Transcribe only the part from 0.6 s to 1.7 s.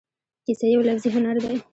یو لفظي هنر دی.